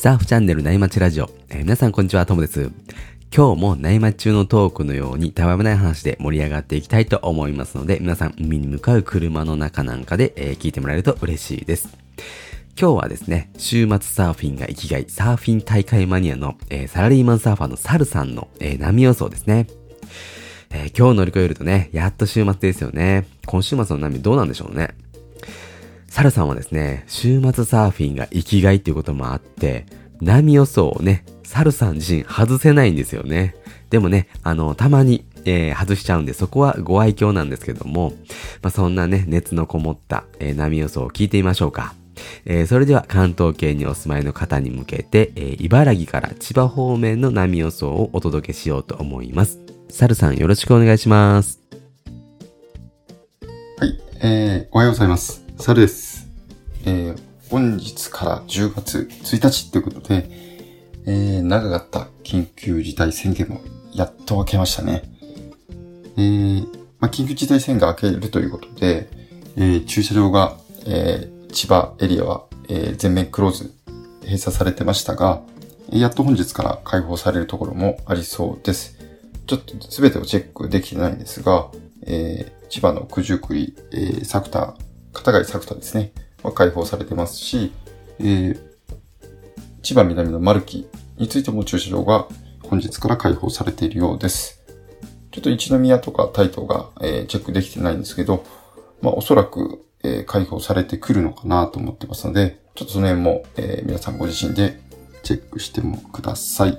[0.00, 2.70] サーフチャンネル内町ラジオ、えー皆さんこんにちは、ともです。
[3.36, 11.90] 今日も内町中のトークのようにたわいもない話で盛り上がっていきたいと思いますので、皆さん海に向かう車の中なんかで、えー聞いてもらえると嬉しいです。
[12.80, 19.66] 今日はですね、週末サーフィンが生きがい、サーフィン大会マニアの、えーサラリーマンサーファーのサルさんの、え波予想ですね。
[20.70, 23.26] え今日乗り越えるとね、やっと週末ですよね。
[23.44, 24.94] 今週末の波どうなんでしょうね。
[26.10, 29.86] サルさんはですね、週末サーフィンが生きがいっていうこともあって、
[30.20, 33.54] 波予想をね、サルさん自身外せないんですよね。
[33.90, 38.12] でもね、あの、たまに、えー外しちゃうんで、そこはご愛嬌なんですけども、
[38.60, 41.94] まあ、そんなね、熱のこもった、えー波予想を聞いてみましょうか。
[42.44, 49.60] えーそれでは関東圏にお住まいの方に向けて、えー茨城から千葉方面の波予想をお届けしようと思います。
[49.88, 51.60] サルさんよろしくお願いします。
[53.78, 55.39] はい、えー、おはようございます。
[55.60, 56.26] サルです。
[56.86, 57.18] えー、
[57.50, 60.28] 本日から10月1日ということで、
[61.06, 63.60] えー、長かった緊急事態宣言も
[63.92, 65.02] やっと明けましたね。
[66.16, 66.66] えー、
[66.98, 69.10] まあ、緊急事態宣言が明けるということで、
[69.56, 73.74] えー、駐車場が、えー、千葉エリアは、えー、全面クローズ、
[74.22, 75.42] 閉鎖されてましたが、
[75.90, 78.98] やっと本日から開放されるところもありそうです。
[79.46, 81.70] ちょっと全てをチェックできてないんですが、
[82.06, 84.76] えー千葉の九十九里、えー、作田、
[85.12, 87.72] 片貝作田ですね、は開放されてますし、
[88.18, 88.70] えー
[89.82, 92.28] 千葉南の丸木についても駐車場が
[92.62, 94.60] 本日から開放されているようです。
[95.30, 98.44] ちょっと一宮とか台東が、えーチェックできてないんですけど、
[99.00, 104.78] まあおそらく、えー開放されてくるのかなと思ってますので、ちょっとその辺も、えー皆さんご自身で
[105.22, 106.78] チェックしてもください。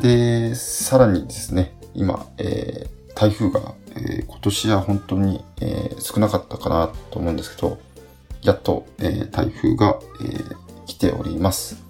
[0.00, 7.78] で、さらにですね、今、えー台風が、えー今年は本当に、えー少なかったかなと思うんですけど、
[8.42, 11.82] やっと、えー台風が、えー来ております。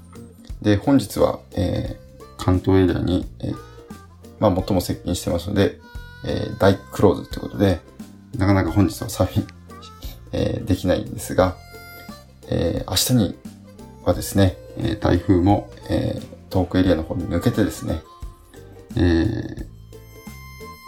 [0.63, 2.05] で、本日は、えー
[2.37, 3.57] 関東エリアに、えー
[4.39, 5.81] まあ、最も接近してますので、
[6.25, 7.81] えー大クローズということで、
[8.37, 9.47] なかなか本日はサーフィン、
[10.33, 11.57] えーできないんですが、
[12.49, 13.39] えー明日に
[14.05, 18.03] はですね、えー台風も、えー遠くエリアの方に抜けてですね、
[18.97, 19.74] えー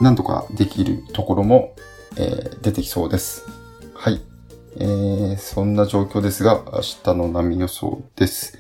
[0.01, 1.75] なんとかできるところも、
[2.17, 3.45] えー出てきそうです。
[3.95, 4.21] はい。
[4.79, 8.59] えーそんな状況ですが、明日の波予想です。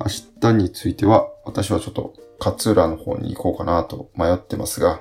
[0.00, 0.06] 明
[0.40, 5.00] 日については、私はちょっと勝浦の方に行こうかなと迷ってますが、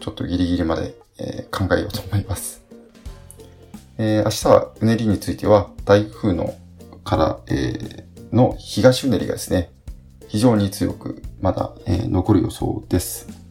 [0.00, 2.62] ちょっとギリギリまで、えー考えようと思います。
[3.98, 6.54] えー明日はうねりについては、台風の
[7.04, 9.70] から、えーの東うねりがですね、
[10.26, 13.41] 非常に強くまだ、えー残る予想です。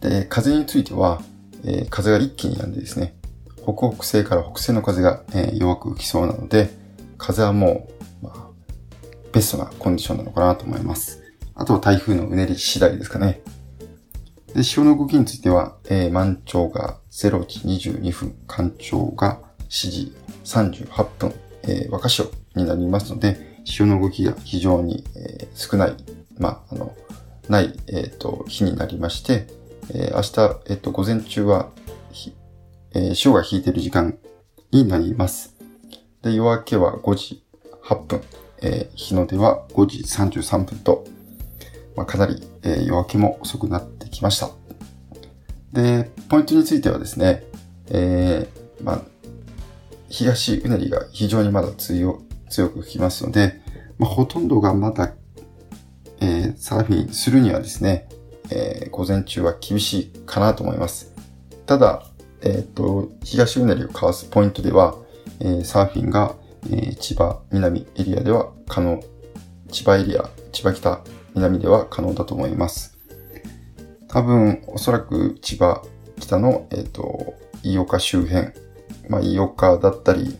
[0.00, 1.22] で、風については、
[1.64, 3.14] えー風が一気に止んでですね、
[3.62, 6.70] 北北西から北西の風が、えー弱く吹きそうなので、
[7.18, 7.88] 風はも
[8.22, 8.48] う、まあ、
[9.32, 11.22] ベストなコンディションなのかなと思います。
[11.54, 13.42] あとは台風のうねり次第ですかね。
[14.54, 17.60] で、潮の動きについては、えー満潮が0時
[17.90, 21.34] 22分、干潮が7時38分、
[21.64, 25.96] えー若潮になりますので、潮の動きが非常に、えー少ない、
[26.38, 26.96] まあ、あの、
[27.50, 29.59] ない、えっ、と、日になりまして、
[29.92, 31.70] えー明日、えっ、と、午前中は、
[32.94, 34.18] えー潮が引いてる時間
[34.70, 35.56] になります。
[36.22, 37.42] で、夜明けは5時
[37.84, 38.20] 8分、
[38.62, 41.04] えー日の出は5時33分と、
[41.96, 44.50] まあ、かなり、えー夜明けも遅くなってきました。
[45.72, 47.44] で、ポイントについてはですね、
[47.88, 49.02] えーまあ、
[50.08, 53.60] 東うねりが非常にまだ強強く吹きますので、
[53.98, 55.14] まあ、ほとんどがまだ、
[56.20, 58.08] えーサーフィンするにはですね、
[58.50, 61.14] えー午前中は厳しいかなと思います。
[61.66, 62.02] ただ、
[62.42, 64.96] えっ、と、東うねりをかわすポイントでは、
[65.40, 66.34] えーサーフィンが、
[66.66, 69.00] えー千葉南エリアでは可能、
[69.70, 71.02] 千葉エリア、千葉北
[71.34, 72.98] 南では可能だと思います。
[74.08, 75.82] 多分、おそらく千葉
[76.18, 78.48] 北の、えっ、と、飯岡周辺、
[79.08, 80.38] まあ、飯岡だったり、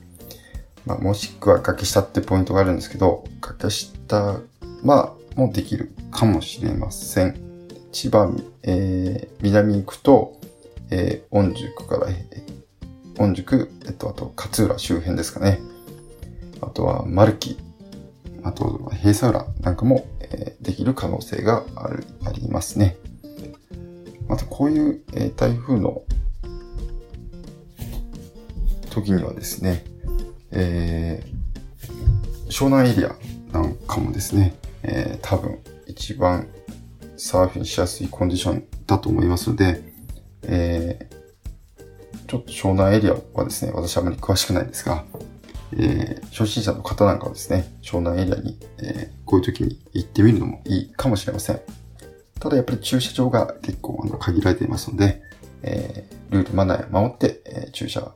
[0.86, 4.40] まあ、もしくは崖下ってポイントがあるんですけど、崖下
[4.82, 7.49] はもうできるかもしれません。
[7.92, 8.32] 千葉、
[8.62, 10.38] えー南行くと、
[10.90, 12.60] えー、御宿から、えー
[13.28, 15.60] 御宿、えっと、あと、勝浦周辺ですかね。
[16.62, 17.58] あとは、丸木、
[18.42, 22.96] あとは、平佐浦なんかも、えーできる可能性がある、ありますね。
[24.28, 26.02] また、こういう、えー台風の
[28.90, 29.84] 時にはですね、
[30.52, 31.40] えー
[32.50, 33.14] 湘南エリア
[33.52, 36.46] なんかもですね、えー多分一番
[37.20, 39.82] サーフィンしやすいコンディションだと思いますので、
[40.42, 41.20] えー
[42.30, 45.04] ちょっと湘南エリアはですね、私あまり詳しくないんですが、
[45.72, 51.60] えー、初心者の方なんかはですね、湘南エリアに、えー、こういう時に行ってみるのもいいかもしれません。
[52.38, 55.22] ただやっぱり駐車場が結構あの限られていますので、
[55.64, 58.12] えー、ルールマナーを守って、えー、駐車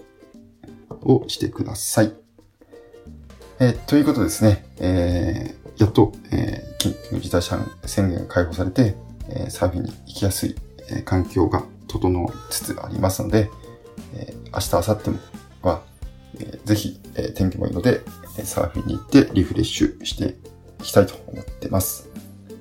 [1.02, 2.14] をしてください。
[3.58, 6.53] えー、ということですね、えー、やっと、えー、
[7.40, 8.96] 事態宣言が解放されて、
[9.28, 10.54] え、サーフィンに行きやすい、
[10.90, 13.50] え、環境が整いつつありますので、
[14.14, 15.18] え、明日、明後日も
[15.62, 15.82] は、
[16.38, 18.02] えー、ぜひ、え、天気もいいので、
[18.44, 20.36] サーフィンに行ってリフレッシュして
[20.80, 22.08] いきたいと思ってます。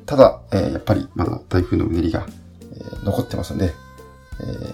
[0.06, 2.28] ただ、え、やっぱりまだ台風のうねりが、
[2.76, 3.74] え、残ってますので、
[4.42, 4.74] えー、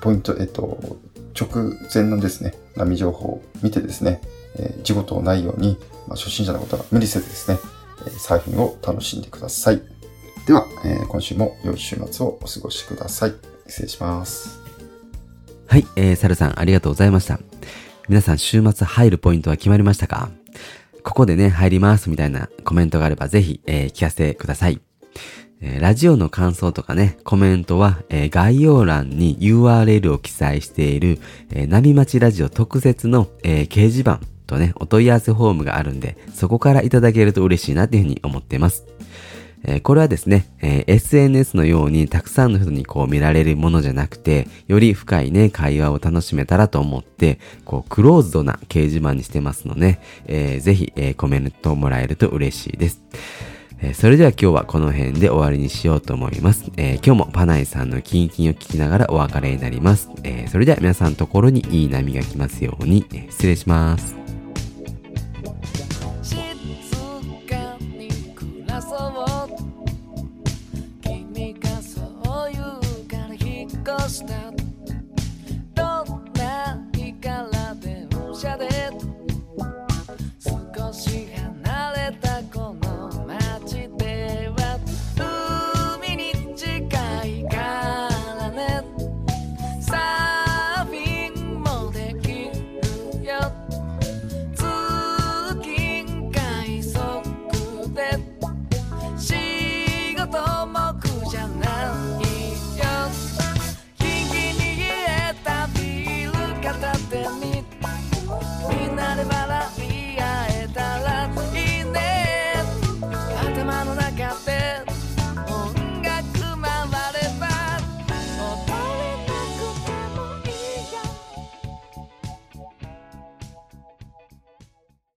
[0.00, 0.78] ポイント、えっ、と、
[1.38, 4.20] 直前のですね、波情報を見てですね、
[4.56, 5.78] えー、事故とないように、
[6.08, 7.58] まあ、初心者の方は無理せずですね、
[8.06, 9.82] えー、サーフィンを楽しんでください。
[10.46, 13.34] では、えー、今週も良い週末をお過ごしください。
[13.66, 14.60] 失礼します。
[15.66, 17.38] はい、えー、サルさんありがとうございました。
[18.08, 20.30] 皆さん週末入るポイントは決まりましたか？
[21.04, 24.80] ここでね、入りますみたいなコメントがあればぜひ、えー、聞かせてください。
[25.60, 31.20] え、ラジオの感想とかね、コメントは、えー、概要欄に URL を記載している、
[31.50, 34.20] えー、波町ラジオ特設の、えー、掲示板
[34.52, 38.84] とね、お問い合わせフォームがあるんで、そこからいただけると嬉しいなっていうふうに思っています。
[39.64, 53.00] えー、これはですね、えー、SNS のようにたくさんの人にこう見られるものじゃなくて、より深いね、会話を楽しめたらと思って、こう、クローズドな掲示板にしてますので、えー、ぜひ、えー、コメントもらえると嬉しいです。
[53.84, 56.70] えそれでは今日はこの辺で終わりにしようと思います。
[56.76, 60.08] えー、今日もパナイさんのキンキンを聞きながらお別れになります。
[60.22, 64.21] えー、それでは皆さんのところにいい波が来ますように、え失礼します。
[71.02, 72.64] 君がそう言う
[73.08, 74.61] から引っ越した